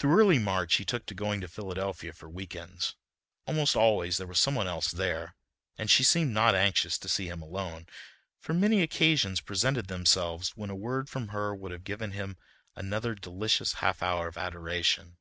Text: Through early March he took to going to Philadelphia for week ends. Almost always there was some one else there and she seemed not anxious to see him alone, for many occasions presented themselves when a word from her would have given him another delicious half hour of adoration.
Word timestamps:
Through 0.00 0.18
early 0.18 0.40
March 0.40 0.74
he 0.78 0.84
took 0.84 1.06
to 1.06 1.14
going 1.14 1.40
to 1.40 1.46
Philadelphia 1.46 2.12
for 2.12 2.28
week 2.28 2.56
ends. 2.56 2.96
Almost 3.46 3.76
always 3.76 4.16
there 4.16 4.26
was 4.26 4.40
some 4.40 4.56
one 4.56 4.66
else 4.66 4.90
there 4.90 5.36
and 5.78 5.88
she 5.88 6.02
seemed 6.02 6.32
not 6.34 6.56
anxious 6.56 6.98
to 6.98 7.08
see 7.08 7.28
him 7.28 7.40
alone, 7.40 7.86
for 8.40 8.52
many 8.52 8.82
occasions 8.82 9.40
presented 9.40 9.86
themselves 9.86 10.56
when 10.56 10.70
a 10.70 10.74
word 10.74 11.08
from 11.08 11.28
her 11.28 11.54
would 11.54 11.70
have 11.70 11.84
given 11.84 12.10
him 12.10 12.36
another 12.74 13.14
delicious 13.14 13.74
half 13.74 14.02
hour 14.02 14.26
of 14.26 14.36
adoration. 14.36 15.18